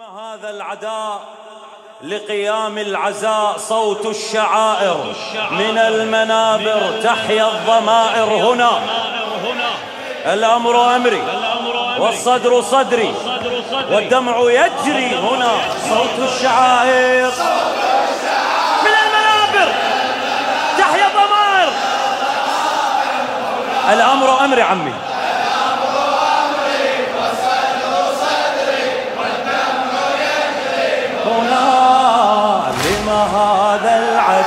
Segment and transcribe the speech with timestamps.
[0.00, 1.20] هذا العداء
[2.02, 5.14] لقيام العزاء صوت الشعائر
[5.50, 8.70] من المنابر تحيا الضمائر هنا.
[10.26, 11.22] الأمر أمري
[11.98, 13.14] والصدر صدري
[13.90, 15.52] والدمع يجري هنا.
[15.88, 17.32] صوت الشعائر
[18.84, 19.72] من المنابر
[20.78, 21.72] تحيا الضمائر.
[23.92, 24.94] الأمر أمري عمي.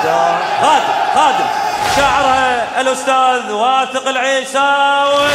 [0.03, 1.49] خادم خادم.
[1.95, 5.29] شعره الأستاذ واثق العيساوي.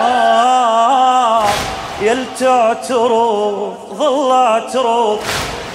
[0.00, 1.44] آه
[2.00, 5.20] يل تعترف ظل اعترف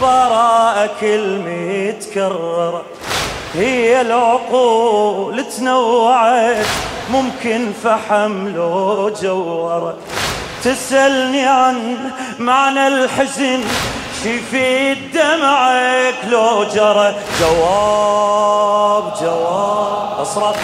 [0.01, 2.81] براءة كلمة تكرر
[3.53, 6.65] هي العقول تنوعت.
[7.11, 9.95] ممكن فحم لو جورت
[10.63, 11.97] تسألني عن
[12.39, 13.63] معنى الحزن.
[14.23, 17.16] شفي دمعك لو جرى.
[17.40, 20.55] جواب جواب أصرف.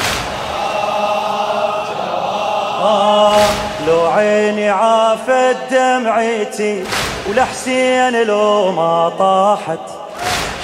[2.83, 3.45] آه
[3.87, 6.83] لو عيني عافت دمعتي
[7.29, 9.79] ولحسين لو ما طاحت.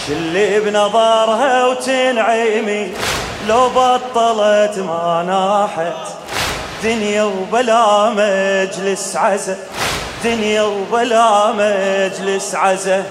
[0.07, 2.91] شلي بنظرها وتنعيمي
[3.47, 6.07] لو بطلت ما ناحت.
[6.83, 9.57] دنيا وبلا مجلس عزة
[10.25, 13.03] دنيا وبلا مجلس عزة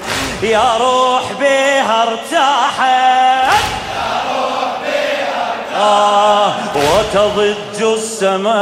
[0.42, 3.64] يا روح بيها ارتاحت.
[5.76, 8.54] آه وتضج السماء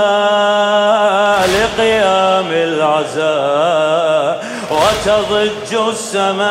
[1.49, 6.49] لقيام العزاء وتضج السماء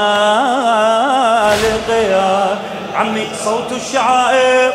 [1.63, 2.59] لقيام
[2.95, 4.73] عمي صوت الشعائر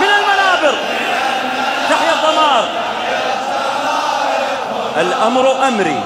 [0.00, 0.74] من المنابر
[1.90, 2.64] تحيا الضمار
[5.00, 6.02] الأمر أمري.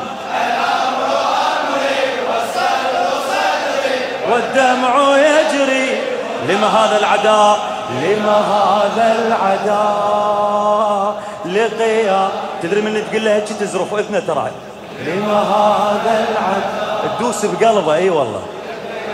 [4.30, 6.00] والدمع يجري.
[6.48, 7.58] لما هذا العداء
[8.02, 12.28] لما هذا العداء لقيا.
[12.62, 14.50] تدري من تقول لها تزرف اذنه ترى.
[15.06, 18.42] لما هذا العداء تدوس بقلبه إي والله.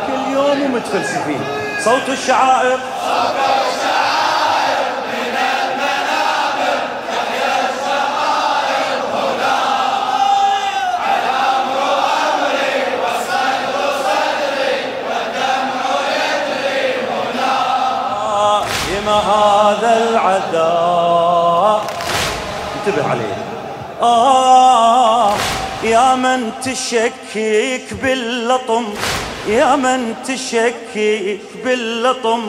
[0.07, 1.41] كل يوم ومتفلسفين.
[1.85, 2.79] صوت الشعائر.
[20.29, 21.81] العذاب
[22.77, 23.37] انتبه عليه.
[24.03, 25.35] آه
[25.83, 28.85] يا من تشكك باللطم
[29.47, 32.41] يا من تشكك باللطم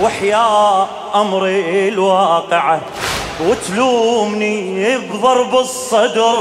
[0.00, 2.80] وحيا أمري الواقعة
[3.40, 6.36] وتلومني بضرب الصدر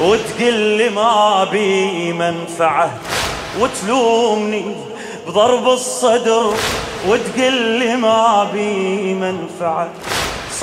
[0.00, 2.90] وتقل لي ما بي منفعة.
[3.60, 4.64] وتلومني
[5.26, 6.54] بضرب الصدر
[7.08, 9.88] وتقل لي ما بي منفعة.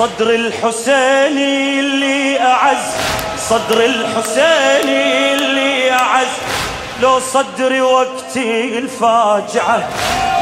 [0.00, 2.96] صدر الحسيني اللي أعز
[3.38, 6.26] صدر الحسيني اللي أعز.
[7.02, 9.88] لو صدري وقتي الفاجعة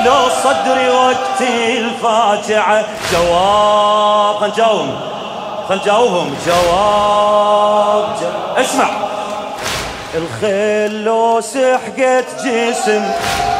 [0.05, 2.85] لو صدري وقتي الفاجعة.
[3.13, 5.01] جواب خل نجاوبهم
[5.69, 6.35] خل نجاوبهم.
[6.47, 8.57] جواب, جواب.
[8.57, 8.89] اسمع.
[10.15, 13.11] الخيل لو سحقت جسم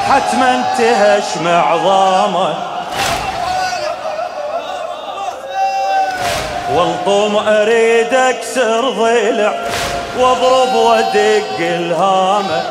[0.09, 2.68] حتما تهش معظامه
[6.75, 9.55] والطوم اريد اكسر ضلع
[10.19, 12.63] واضرب وادق الهامة.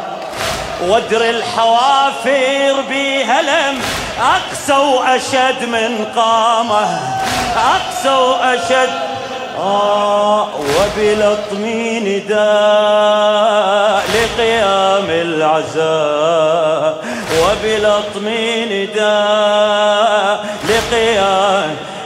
[0.88, 3.80] وادري الحوافير بيها لم
[4.22, 7.00] اقسى واشد من قامة.
[7.58, 8.90] اقسى واشد
[9.60, 16.98] آه وبلطمي نداء لقيام العزاء.
[17.42, 21.76] وبلطمي نداء لقيام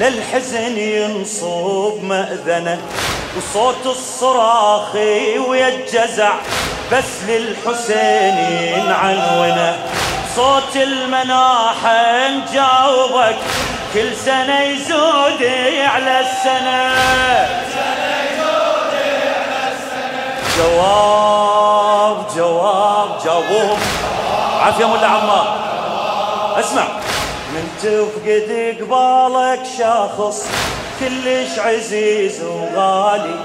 [0.00, 2.78] للحزن ينصب مأذنه
[3.36, 4.94] وصوت الصراخ
[5.48, 6.32] ويا الجزع
[6.92, 8.38] بس للحسين
[8.74, 9.76] ينعنونه.
[10.36, 13.36] صوت المناحة نجاوبك
[13.94, 15.42] كل سنة يزود
[15.94, 16.94] على السنة.
[20.58, 23.78] جواب جواب جاوب
[24.62, 25.56] عافية ملا عمار.
[26.60, 26.99] اسمع.
[27.52, 28.50] من تفقد
[28.80, 30.46] قبالك شخص
[31.00, 33.38] كلش عزيز وغالي.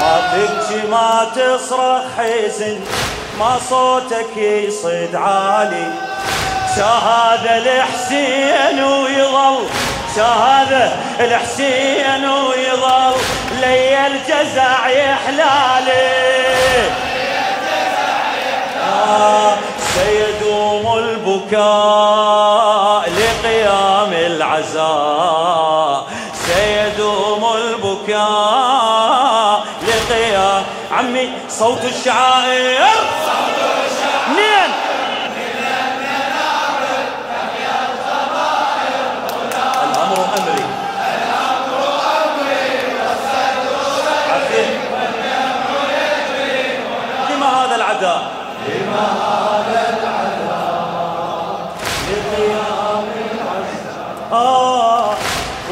[0.00, 2.80] ما تبكي ما تصرخ حزن
[3.38, 5.86] ما صوتك يصيد عالي.
[6.76, 9.58] شاهد الحسين ويظل
[10.16, 10.72] شاهد
[11.20, 13.16] الحسين ويظل.
[13.60, 16.08] لي الجزع يحلالي.
[18.82, 19.54] آه
[19.94, 22.47] سيدوم البكاء.
[24.38, 26.06] العزاء
[26.46, 29.54] سيدوم البكاء
[29.88, 33.17] لقيام عمي صوت الشعائر.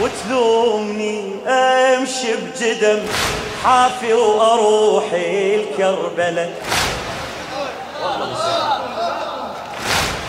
[0.01, 2.99] وتلومني أمشي بجدم
[3.65, 6.51] حافي وأروح الكربلة.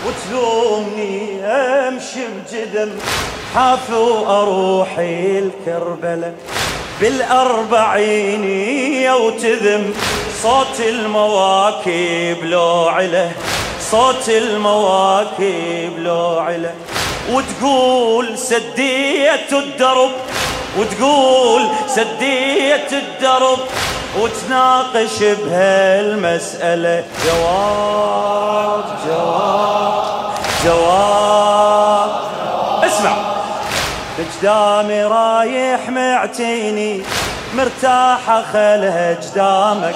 [0.06, 2.92] وتلومني أمشي بجدم
[3.56, 6.34] حافي وأروح الكربلة.
[7.02, 8.44] بالأربعين
[9.04, 9.94] يوتذم
[10.44, 13.32] صوت المواكب لو عله
[13.92, 16.76] صوت المواكب لو عله
[17.32, 20.12] وتقول سديت الدرب
[20.78, 23.60] وتقول سديت الدرب
[24.20, 27.04] وتناقش بهالمسألة.
[27.26, 30.04] جواب جواب
[30.66, 32.10] جواب.
[32.84, 33.16] اسمع.
[34.20, 37.02] بجدامي رايح معتيني
[37.54, 39.96] مرتاحة خلها جدامك.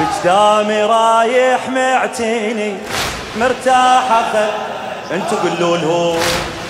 [0.00, 2.76] بجدامي رايح معتيني
[3.36, 4.22] مرتاحة.
[4.32, 6.18] خل انتو قلوا لهم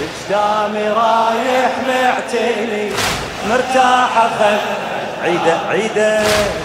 [0.00, 2.92] بجدامي رايح معتيني.
[3.48, 4.30] مرتاحة.
[4.38, 4.58] خل
[5.22, 6.22] عيدة عيدة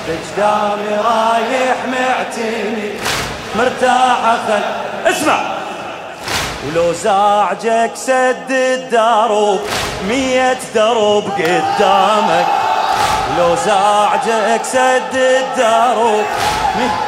[0.08, 2.92] بجدامي رايح معتيني.
[3.56, 4.38] مرتاحة.
[4.48, 4.62] خل
[5.12, 5.40] اسمع.
[6.68, 9.60] ولو زعجك سد الدروب
[10.08, 12.48] مية درب قدامك.
[13.38, 16.26] لو زعجك سد الدروب
[16.78, 17.07] مية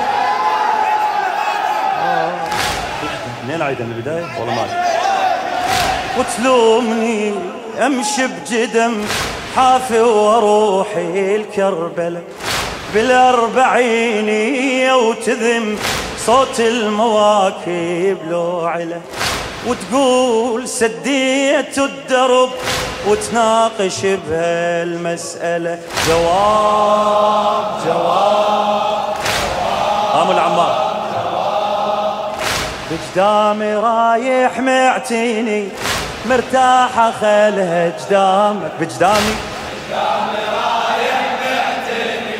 [3.50, 4.66] منين عيد من البداية؟ والله ما
[6.18, 7.34] وتلومني
[7.86, 9.06] أمشي بجدم
[9.56, 12.22] حافي واروحي الكربلة.
[12.94, 14.30] بالأربعين
[14.94, 15.78] وتذم
[16.26, 19.02] صوت المواكب لو عله
[19.68, 22.50] وتقول سديت الدرب
[23.08, 25.80] وتناقش بهالمسألة.
[26.08, 29.16] جواب جواب
[30.14, 30.79] قاموا العمار.
[32.92, 35.68] بجدامي رايح معتيني
[36.26, 39.36] مرتاحة خلها جدامك بجدامي؟
[39.90, 42.38] بجدامي رايح معتيني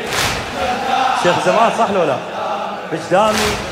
[1.24, 2.18] شيخ زمان صح لو لا؟
[2.92, 3.70] بجدامي؟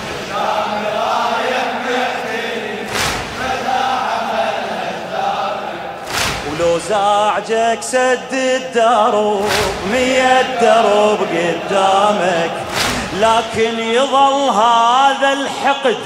[6.51, 9.49] ولو زعجك سد الدروب
[9.91, 12.51] مية درب قدامك
[13.21, 15.97] لكن يظل هذا الحقد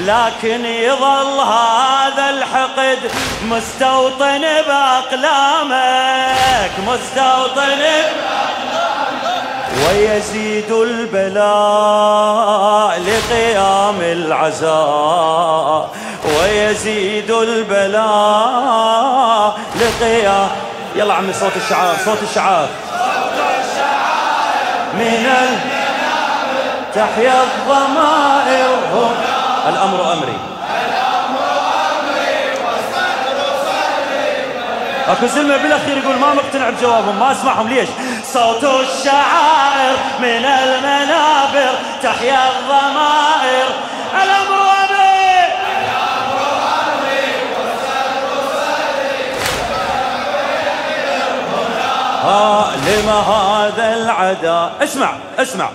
[0.00, 2.98] لكن يظل هذا الحقد
[3.44, 7.82] مستوطن بأقلامك مستوطن
[9.86, 12.20] ويزيد البلاء
[13.00, 15.90] لقيام العزاء
[16.24, 18.74] ويزيد البلاء
[19.80, 20.48] لقيام
[20.96, 22.68] يلا عمي صوت الشعار صوت الشعار.
[24.94, 25.73] من ال...
[26.94, 28.78] تحيا الضمائر
[29.68, 30.38] الأمر أمري.
[35.08, 37.68] أكو زلمة بالأخير يقول ما مقتنع بجوابهم ما أسمعهم.
[37.68, 37.88] ليش؟
[38.32, 41.74] صوت الشعائر من المنابر.
[42.02, 43.68] تحيا الضمائر.
[44.22, 45.04] الأمر أمري.
[52.24, 54.70] ها لما هذا العدا.
[54.82, 55.68] اسمع اسمع.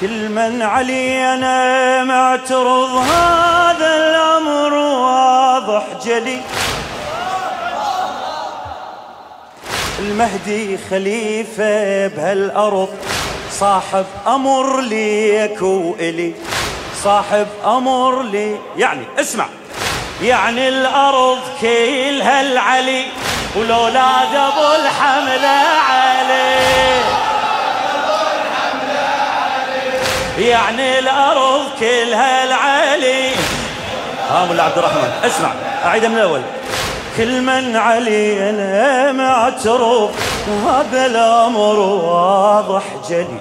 [0.00, 6.40] كل من علينا معترض هذا الأمر واضح جلي
[9.98, 12.88] المهدي خليفة بهالأرض
[13.50, 16.34] صاحب أمر ليك وإلي
[17.04, 19.46] صاحب أمر لي يعني اسمع.
[20.22, 23.04] يعني الأرض كلها العلي
[23.56, 27.07] ولولاد أبو الحملة علي.
[30.38, 33.30] يعني الأرض كلها العلي
[34.30, 35.50] ها مولا عبد الرحمن اسمع
[35.84, 36.40] أعيدها من الأول.
[37.16, 40.10] كل من علينا معترف
[40.66, 43.40] هذا الأمر واضح جلي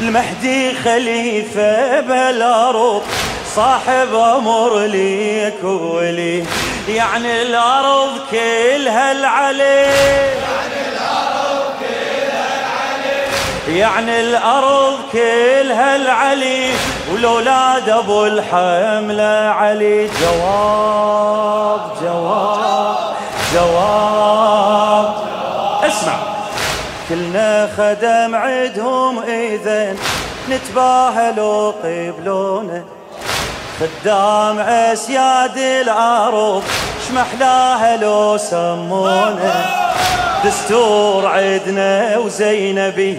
[0.00, 3.02] المهدي خليفة بالأرض
[3.56, 6.44] صاحب أمر ليك ولي.
[6.88, 9.86] يعني الأرض كلها العلي
[13.68, 16.70] يعني الأرض كلها العلي
[17.12, 20.08] والأولاد أبو الحملة علي.
[20.22, 22.96] جواب جواب
[23.54, 25.14] جواب.
[25.84, 26.18] اسمع.
[27.08, 29.96] كلنا خدم عدهم إذا
[30.50, 32.84] نتباهلوا قبلونا
[33.80, 36.62] خدام أسياد الأرض
[37.08, 39.64] شمحلاها لو سمونا
[40.44, 43.18] دستور عدنا وزينبي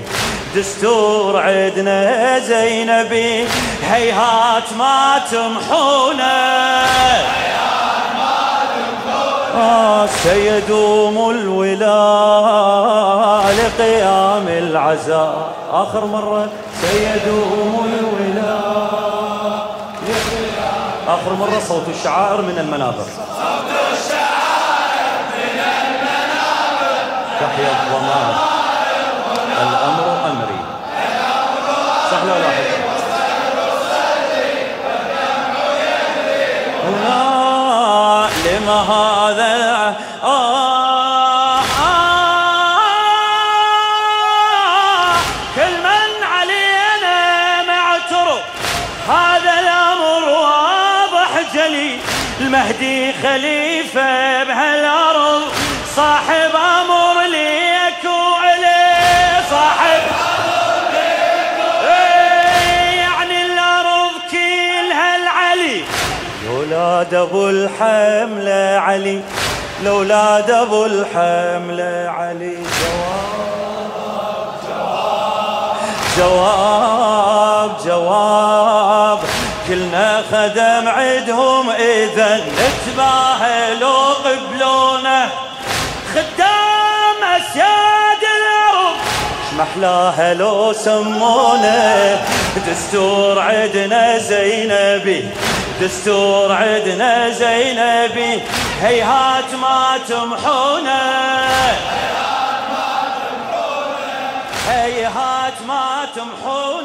[0.56, 3.48] دستور عدنا زينبي
[3.92, 6.86] هيهات ما تمحونا.
[9.56, 11.86] آه سيدوم الولاء
[13.60, 15.54] لقيام العزاء.
[15.72, 16.50] آخر مرة.
[16.82, 19.78] سيدوم الولاء.
[21.08, 23.06] آخر مرة صوت الشعائر من المنابر.
[23.16, 26.98] صوت الشعائر من المنابر.
[27.40, 28.47] تحيا الضمان.
[49.10, 52.00] هذا الأمر واضح جلي
[52.40, 55.42] المهدي خليفة بهالأرض
[55.96, 60.02] صاحب أمر ليك وعليه صاحب
[61.88, 65.84] إيه، يعني الأرض كلها العلي.
[66.46, 69.22] لولاد ابو الحملة علي
[69.84, 72.58] لولاد ابو الحملة علي.
[76.18, 78.87] جواب جواب جواب.
[79.68, 85.30] كلنا خدم عدهم إذا نتباهل وقبلونا
[86.14, 88.96] خدام أسياد الأرض
[89.58, 92.16] محلاها لو سمونا.
[92.68, 95.30] دستور عدنا زينبي
[95.82, 98.42] دستور عدنا زينبي.
[98.82, 101.02] هيهات ما تمحونا.
[104.70, 106.77] هيهات ما تمحونا.